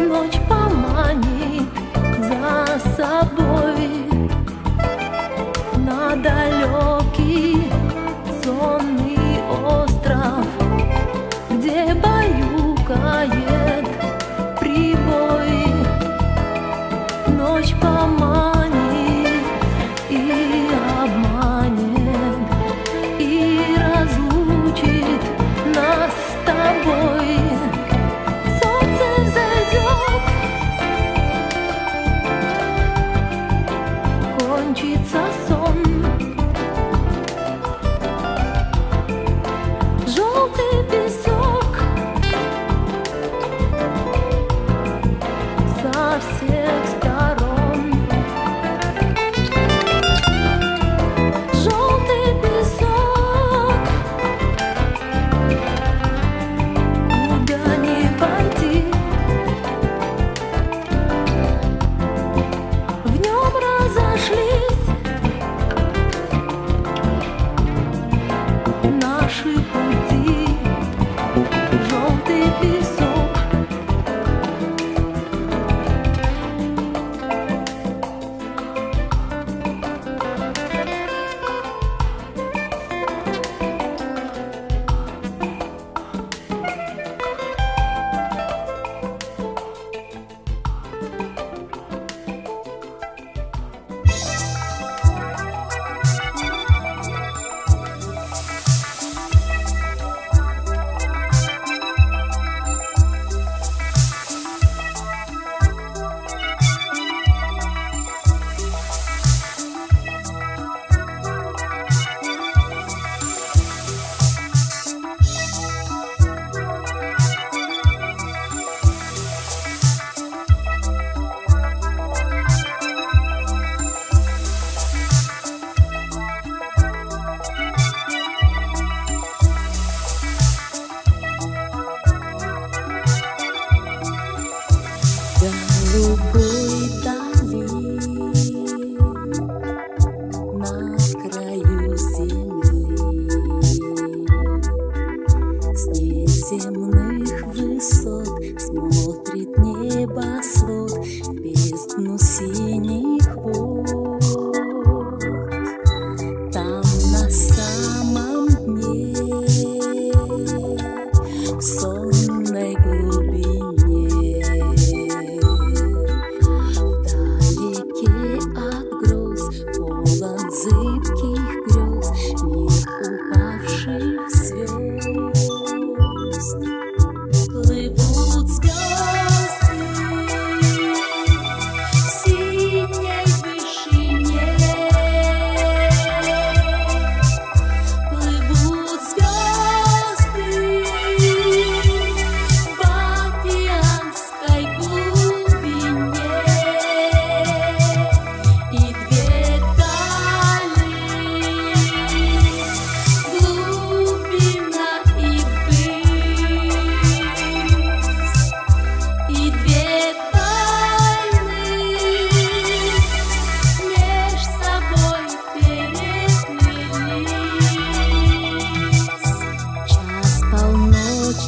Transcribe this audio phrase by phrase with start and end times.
[0.00, 1.68] ночь поманит
[2.18, 4.13] за собой.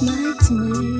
[0.02, 0.95] much my.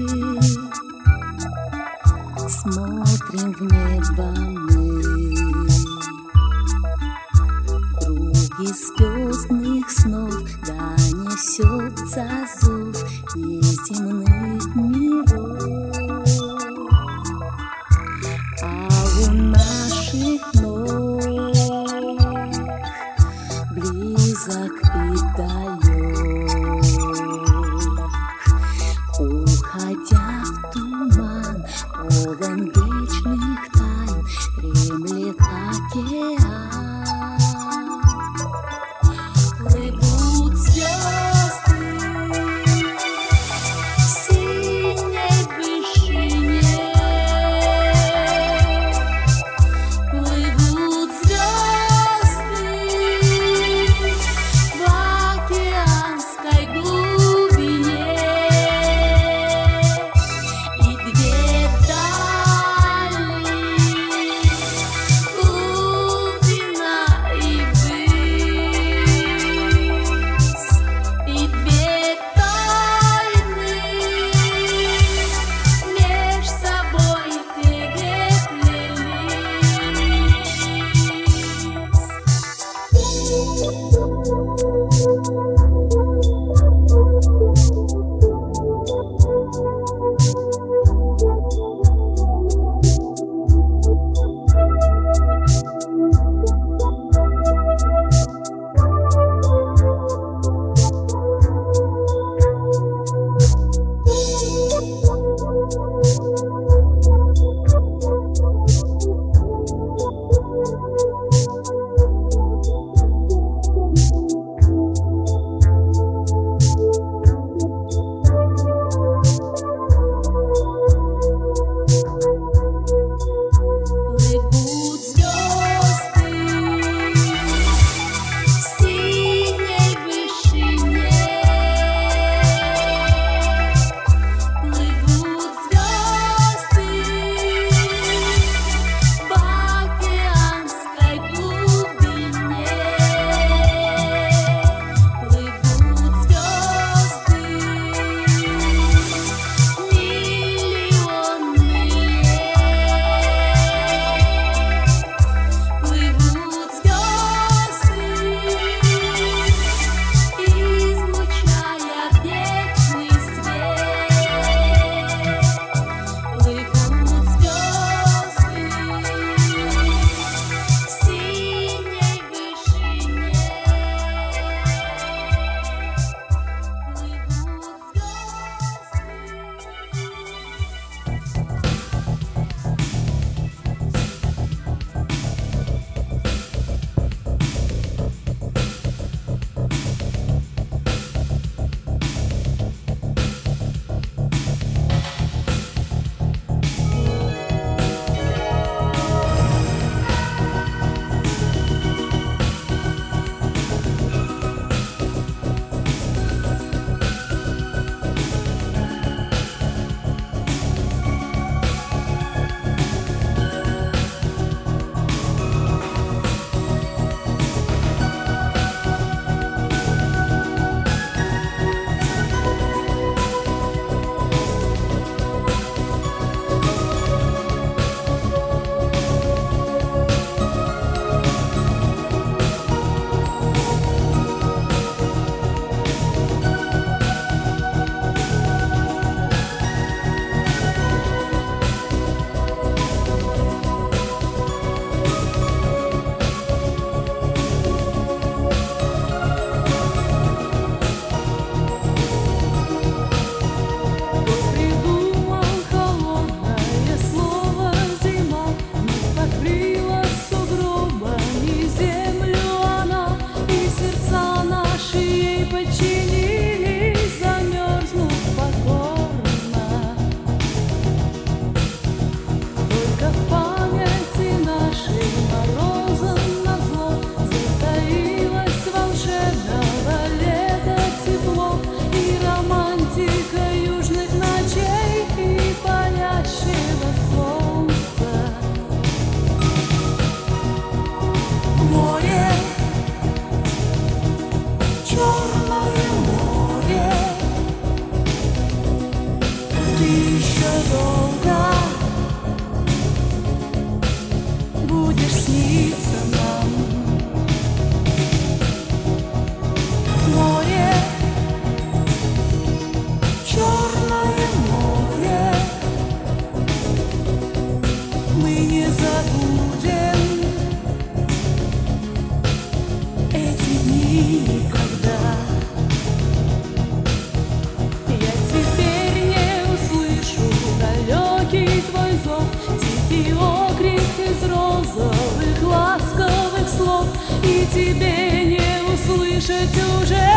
[337.67, 340.09] тебе не услышать уже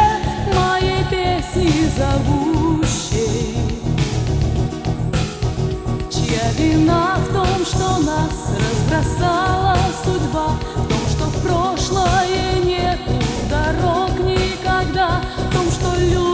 [0.54, 3.56] моей песни зовущей.
[6.12, 14.12] Чья вина в том, что нас разбросала судьба, в том, что в прошлое нету дорог
[14.20, 16.29] никогда, в том, что люди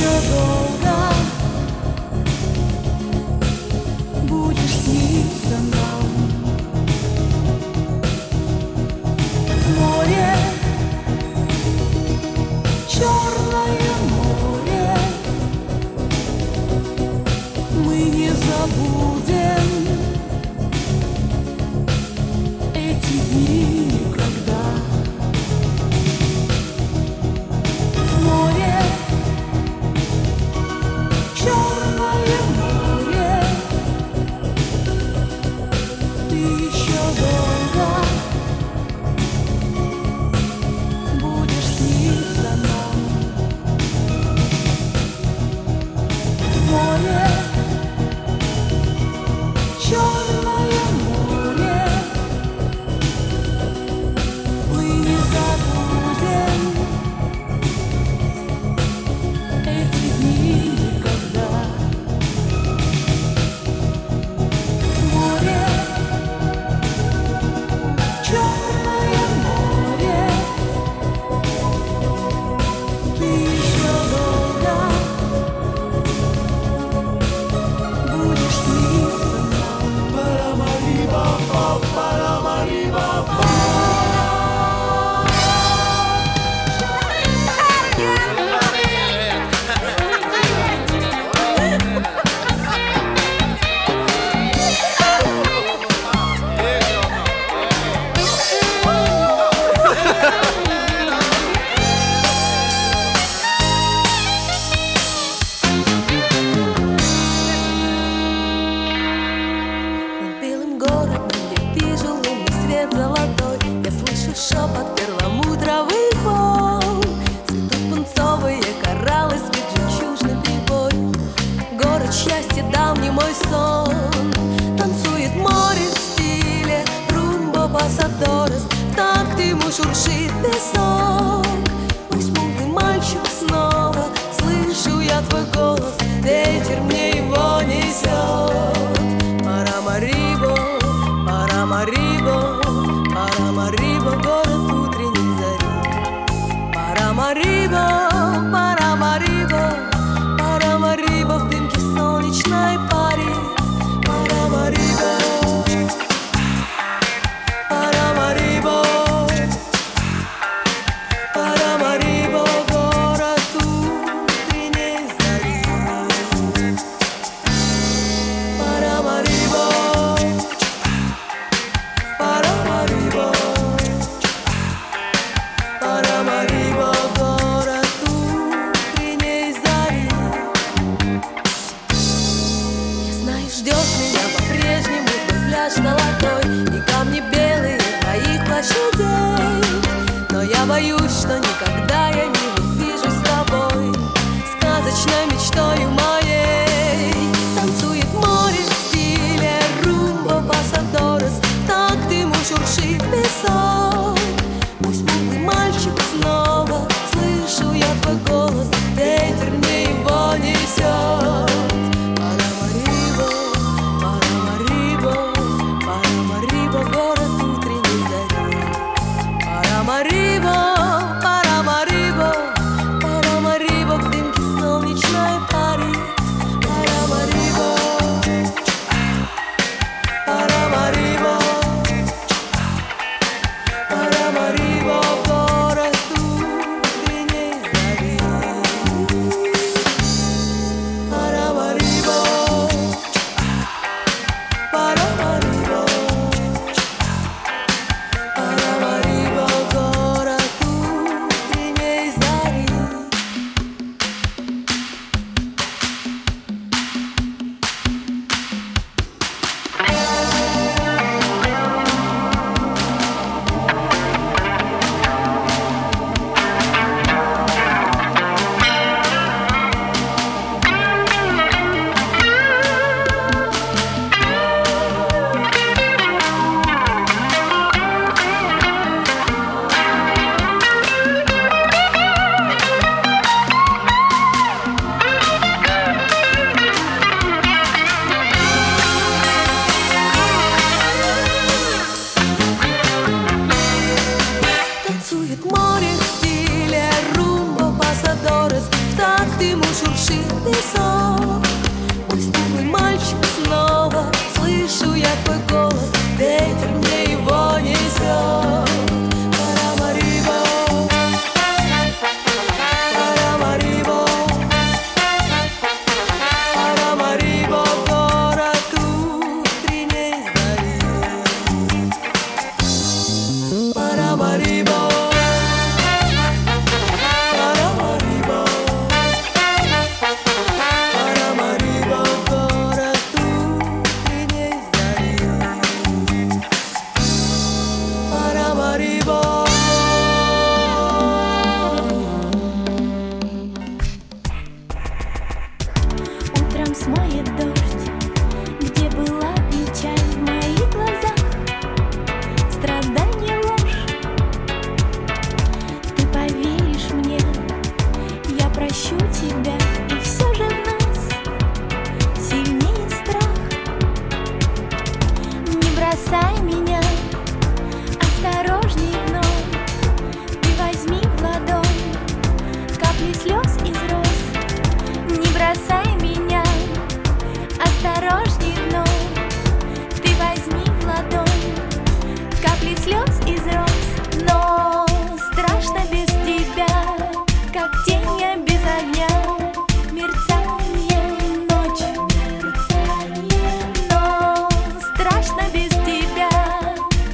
[0.00, 0.59] you're going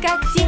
[0.07, 0.46] Как тень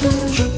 [0.00, 0.57] 嗯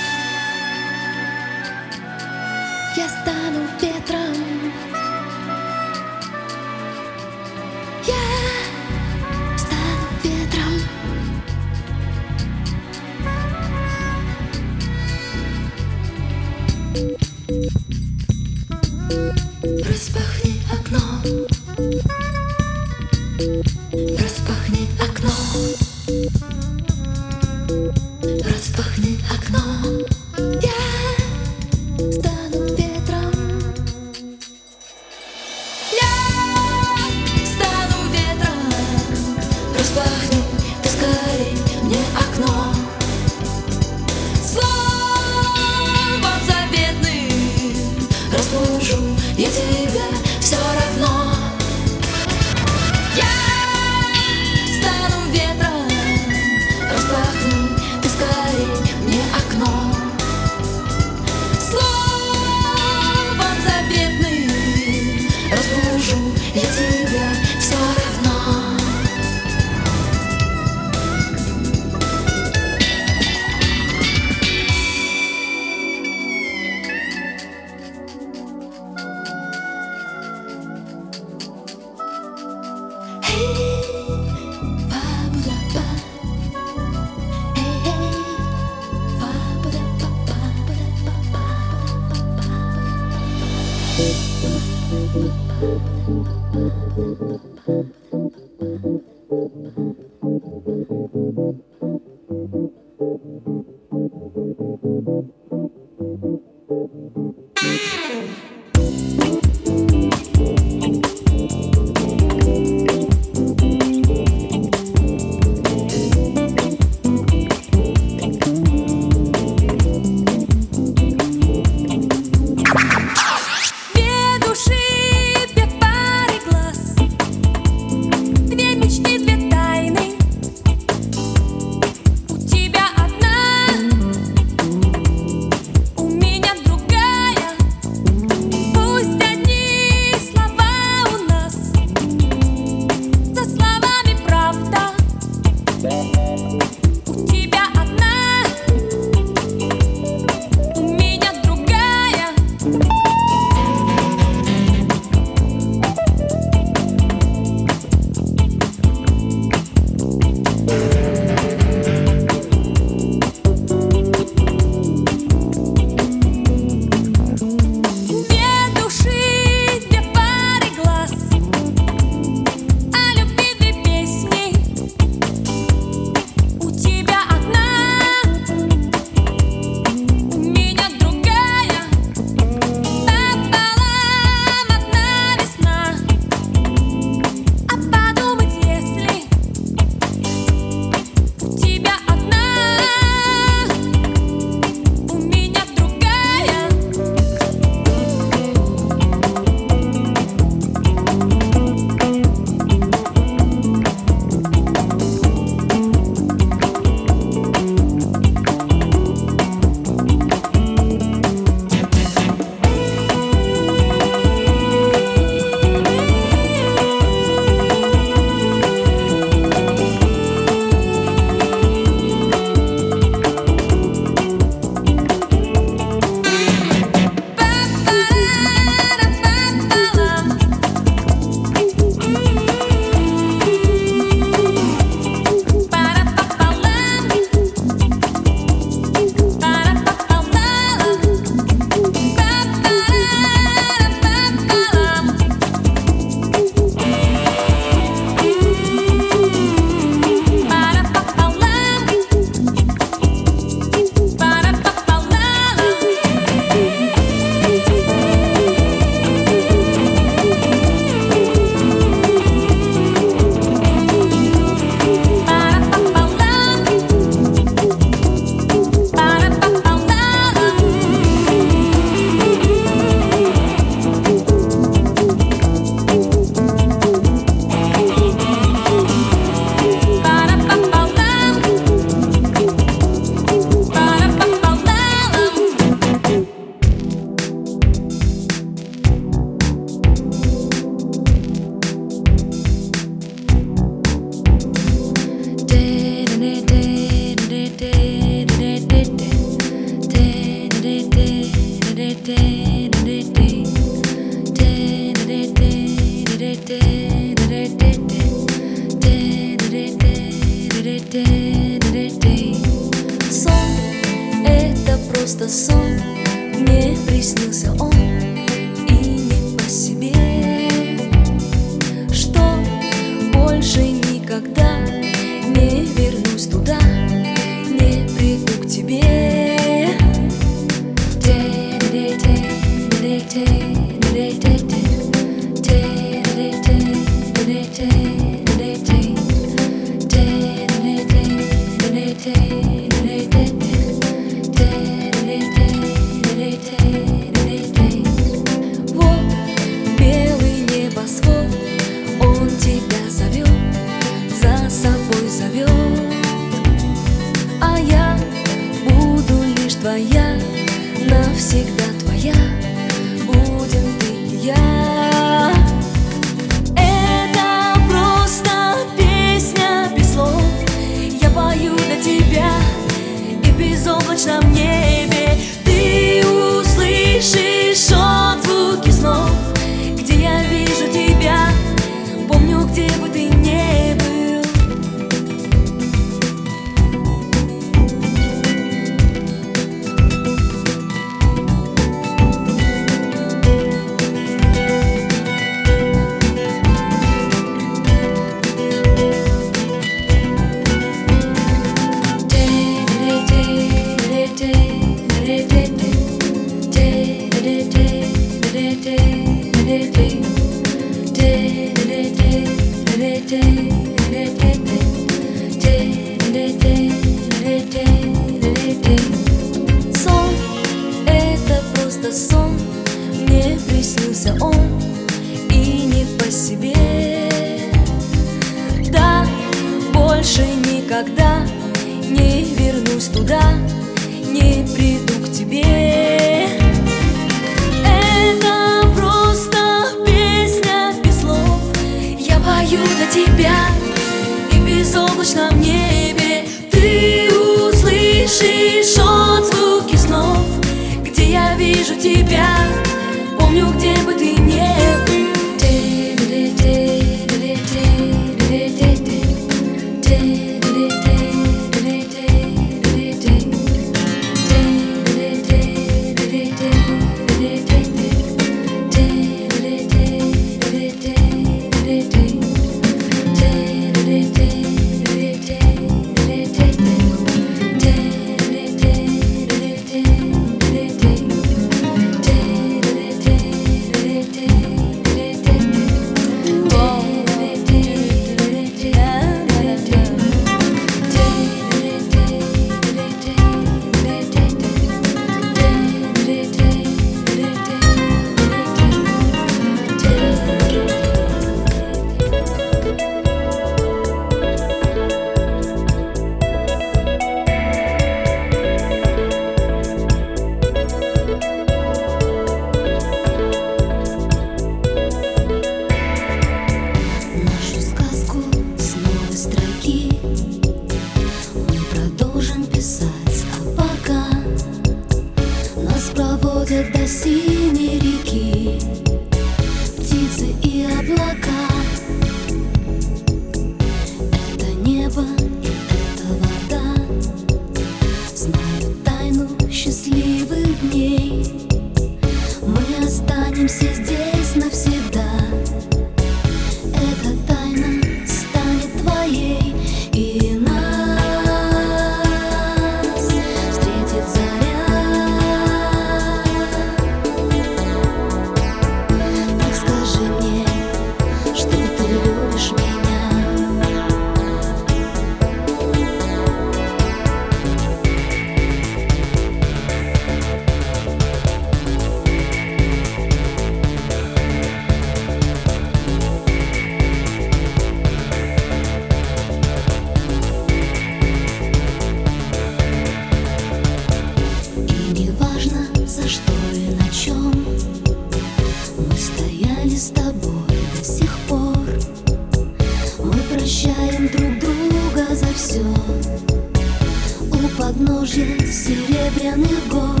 [597.71, 600.00] У подножья серебряных гор